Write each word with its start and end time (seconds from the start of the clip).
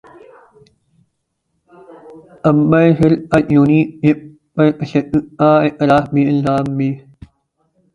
امبر 2.43 2.85
Heard 2.99 3.19
کا 3.31 3.37
Johnny 3.49 3.79
Depp 4.01 4.19
پر 4.55 4.65
تشدد 4.79 5.25
کا 5.37 5.51
اعتراف 5.63 6.05
بھی 6.13 6.23
الزام 6.29 6.65
بھی 6.77 6.89